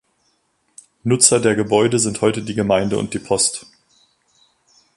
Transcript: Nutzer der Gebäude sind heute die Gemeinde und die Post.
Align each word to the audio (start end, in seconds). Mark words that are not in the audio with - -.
Nutzer 1.03 1.39
der 1.39 1.53
Gebäude 1.55 1.99
sind 1.99 2.21
heute 2.21 2.41
die 2.41 2.55
Gemeinde 2.55 2.97
und 2.97 3.13
die 3.13 3.19
Post. 3.19 3.67